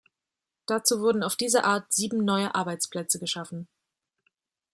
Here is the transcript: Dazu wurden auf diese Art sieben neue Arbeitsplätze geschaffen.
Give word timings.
Dazu 0.65 0.99
wurden 1.01 1.21
auf 1.21 1.35
diese 1.35 1.63
Art 1.63 1.93
sieben 1.93 2.25
neue 2.25 2.55
Arbeitsplätze 2.55 3.19
geschaffen. 3.19 3.67